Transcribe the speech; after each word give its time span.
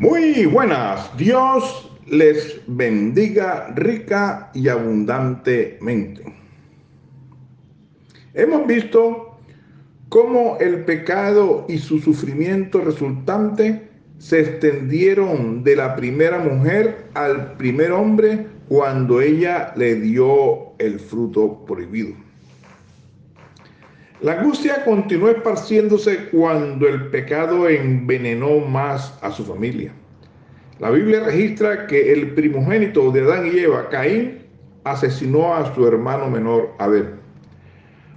Muy 0.00 0.44
buenas, 0.46 1.16
Dios 1.16 1.88
les 2.08 2.60
bendiga 2.66 3.68
rica 3.76 4.50
y 4.52 4.68
abundantemente. 4.68 6.24
Hemos 8.34 8.66
visto 8.66 9.38
cómo 10.08 10.58
el 10.58 10.84
pecado 10.84 11.64
y 11.68 11.78
su 11.78 12.00
sufrimiento 12.00 12.80
resultante 12.80 13.88
se 14.18 14.40
extendieron 14.40 15.62
de 15.62 15.76
la 15.76 15.94
primera 15.94 16.40
mujer 16.40 17.06
al 17.14 17.52
primer 17.56 17.92
hombre 17.92 18.48
cuando 18.68 19.20
ella 19.20 19.74
le 19.76 19.94
dio 19.94 20.76
el 20.78 20.98
fruto 20.98 21.64
prohibido. 21.64 22.23
La 24.24 24.40
angustia 24.40 24.82
continuó 24.86 25.28
esparciéndose 25.28 26.30
cuando 26.30 26.88
el 26.88 27.08
pecado 27.08 27.68
envenenó 27.68 28.58
más 28.60 29.18
a 29.20 29.30
su 29.30 29.44
familia. 29.44 29.92
La 30.78 30.88
Biblia 30.88 31.24
registra 31.24 31.86
que 31.86 32.10
el 32.10 32.32
primogénito 32.32 33.10
de 33.10 33.20
Adán 33.20 33.50
y 33.52 33.58
Eva, 33.58 33.90
Caín, 33.90 34.38
asesinó 34.84 35.54
a 35.54 35.74
su 35.74 35.86
hermano 35.86 36.30
menor 36.30 36.72
Abel. 36.78 37.16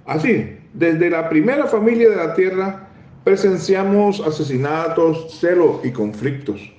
Así, 0.06 0.56
desde 0.72 1.10
la 1.10 1.28
primera 1.28 1.66
familia 1.66 2.08
de 2.08 2.16
la 2.16 2.32
tierra 2.32 2.88
presenciamos 3.22 4.18
asesinatos, 4.20 5.38
celos 5.38 5.84
y 5.84 5.92
conflictos. 5.92 6.72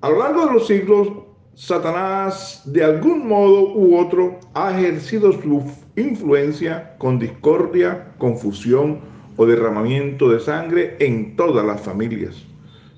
A 0.00 0.08
lo 0.10 0.18
largo 0.18 0.46
de 0.46 0.54
los 0.54 0.66
siglos, 0.66 1.08
Satanás 1.56 2.62
de 2.64 2.82
algún 2.82 3.28
modo 3.28 3.72
u 3.74 3.96
otro 3.96 4.40
ha 4.54 4.76
ejercido 4.76 5.32
su 5.32 5.62
influencia 5.94 6.96
con 6.98 7.20
discordia, 7.20 8.12
confusión 8.18 9.00
o 9.36 9.46
derramamiento 9.46 10.28
de 10.30 10.40
sangre 10.40 10.96
en 10.98 11.36
todas 11.36 11.64
las 11.64 11.80
familias. 11.80 12.44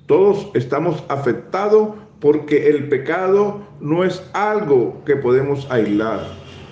Todos 0.07 0.49
estamos 0.55 1.03
afectados 1.07 1.89
porque 2.19 2.69
el 2.69 2.89
pecado 2.89 3.61
no 3.79 4.03
es 4.03 4.23
algo 4.33 5.03
que 5.05 5.15
podemos 5.15 5.69
aislar. 5.69 6.21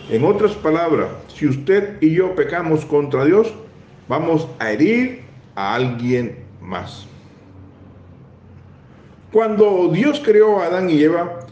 En 0.10 0.24
otras 0.24 0.54
palabras, 0.54 1.10
si 1.28 1.48
usted 1.48 2.02
y 2.02 2.16
yo 2.16 2.34
pecamos 2.36 2.84
contra 2.86 3.26
Dios, 3.26 3.54
vamos 4.08 4.48
a 4.58 4.72
herir 4.72 5.22
a 5.54 5.76
alguien 5.76 6.36
más. 6.62 7.08
Cuando 9.32 9.90
Dios 9.92 10.22
creó 10.24 10.62
a 10.62 10.68
Adán 10.68 10.90
y 10.90 11.04
Eva, 11.04 11.45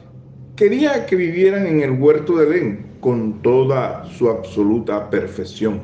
quería 0.56 1.06
que 1.06 1.16
vivieran 1.16 1.66
en 1.66 1.82
el 1.82 1.92
huerto 1.92 2.38
de 2.38 2.46
Edén 2.46 2.86
con 3.00 3.42
toda 3.42 4.06
su 4.06 4.30
absoluta 4.30 5.10
perfección. 5.10 5.82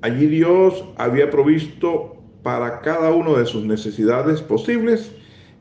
Allí 0.00 0.26
Dios 0.26 0.84
había 0.96 1.30
provisto 1.30 2.16
para 2.42 2.80
cada 2.80 3.12
uno 3.12 3.36
de 3.36 3.46
sus 3.46 3.64
necesidades 3.64 4.40
posibles 4.42 5.12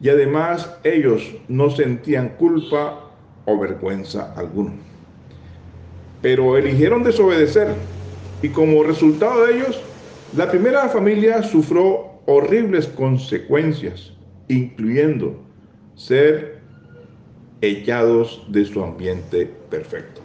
y 0.01 0.09
además 0.09 0.69
ellos 0.83 1.35
no 1.47 1.69
sentían 1.69 2.29
culpa 2.37 3.11
o 3.45 3.59
vergüenza 3.59 4.33
alguna. 4.35 4.73
Pero 6.21 6.57
eligieron 6.57 7.03
desobedecer 7.03 7.75
y 8.41 8.49
como 8.49 8.83
resultado 8.83 9.45
de 9.45 9.57
ellos, 9.57 9.81
la 10.35 10.49
primera 10.49 10.89
familia 10.89 11.43
sufrió 11.43 12.13
horribles 12.25 12.87
consecuencias, 12.87 14.13
incluyendo 14.47 15.37
ser 15.95 16.62
echados 17.63 18.43
de 18.49 18.65
su 18.65 18.83
ambiente 18.83 19.49
perfecto. 19.69 20.21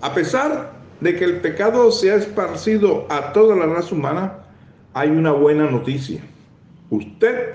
A 0.00 0.14
pesar 0.14 0.72
de 1.00 1.16
que 1.16 1.24
el 1.24 1.40
pecado 1.40 1.90
se 1.90 2.12
ha 2.12 2.16
esparcido 2.16 3.06
a 3.08 3.32
toda 3.32 3.56
la 3.56 3.66
raza 3.66 3.94
humana, 3.94 4.44
hay 4.92 5.10
una 5.10 5.32
buena 5.32 5.68
noticia. 5.68 6.20
Usted 6.90 7.54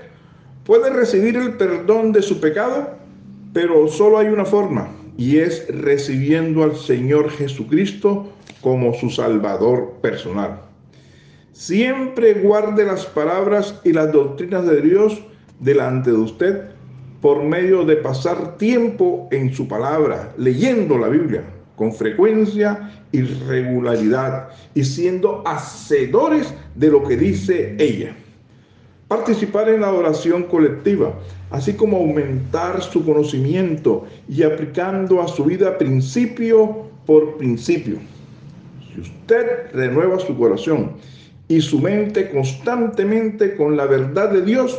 puede 0.64 0.90
recibir 0.90 1.36
el 1.36 1.54
perdón 1.54 2.12
de 2.12 2.20
su 2.20 2.38
pecado, 2.38 2.96
pero 3.54 3.88
solo 3.88 4.18
hay 4.18 4.26
una 4.26 4.44
forma, 4.44 4.88
y 5.16 5.38
es 5.38 5.66
recibiendo 5.68 6.64
al 6.64 6.76
Señor 6.76 7.30
Jesucristo 7.30 8.30
como 8.60 8.92
su 8.92 9.08
Salvador 9.08 9.94
personal. 10.02 10.60
Siempre 11.52 12.34
guarde 12.34 12.84
las 12.84 13.06
palabras 13.06 13.80
y 13.84 13.92
las 13.92 14.12
doctrinas 14.12 14.66
de 14.66 14.82
Dios 14.82 15.18
delante 15.60 16.10
de 16.10 16.16
usted 16.16 16.79
por 17.20 17.42
medio 17.42 17.84
de 17.84 17.96
pasar 17.96 18.56
tiempo 18.56 19.28
en 19.30 19.52
su 19.52 19.68
palabra, 19.68 20.32
leyendo 20.38 20.96
la 20.98 21.08
Biblia 21.08 21.42
con 21.80 21.94
frecuencia 21.94 22.90
y 23.10 23.22
regularidad 23.22 24.50
y 24.74 24.84
siendo 24.84 25.42
hacedores 25.46 26.52
de 26.74 26.90
lo 26.90 27.02
que 27.02 27.16
dice 27.16 27.74
ella. 27.78 28.14
Participar 29.08 29.70
en 29.70 29.80
la 29.80 29.90
oración 29.90 30.42
colectiva, 30.42 31.14
así 31.50 31.72
como 31.72 31.96
aumentar 31.96 32.82
su 32.82 33.02
conocimiento 33.02 34.04
y 34.28 34.42
aplicando 34.42 35.22
a 35.22 35.28
su 35.28 35.44
vida 35.44 35.78
principio 35.78 36.90
por 37.06 37.38
principio. 37.38 37.96
Si 38.94 39.00
usted 39.00 39.72
renueva 39.72 40.18
su 40.18 40.36
corazón 40.36 40.92
y 41.48 41.62
su 41.62 41.80
mente 41.80 42.30
constantemente 42.30 43.56
con 43.56 43.76
la 43.76 43.86
verdad 43.86 44.30
de 44.30 44.42
Dios, 44.42 44.78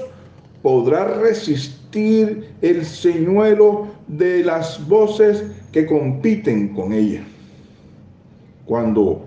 podrá 0.62 1.20
resistir 1.20 1.81
el 1.94 2.86
señuelo 2.86 3.88
de 4.08 4.44
las 4.44 4.86
voces 4.88 5.44
que 5.72 5.86
compiten 5.86 6.70
con 6.70 6.94
ella. 6.94 7.24
Cuando 8.66 9.26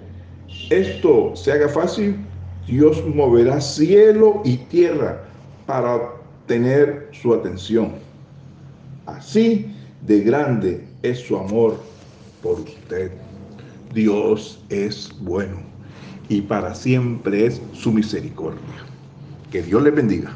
esto 0.71 1.35
se 1.37 1.53
haga 1.53 1.69
fácil, 1.69 2.17
Dios 2.67 3.05
moverá 3.15 3.61
cielo 3.61 4.41
y 4.45 4.57
tierra 4.57 5.23
para 5.67 5.99
tener 6.47 7.09
su 7.13 7.35
atención. 7.35 7.93
Así 9.07 9.71
de 10.07 10.21
grande 10.21 10.85
es 11.03 11.19
su 11.19 11.37
amor 11.37 11.79
por 12.43 12.61
usted. 12.61 13.11
Dios 13.93 14.65
es 14.71 15.11
bueno 15.21 15.59
y 16.29 16.41
para 16.41 16.75
siempre 16.75 17.47
es 17.47 17.61
su 17.73 17.93
misericordia. 17.93 18.61
Que 19.51 19.63
Dios 19.63 19.83
le 19.83 19.91
bendiga. 19.91 20.35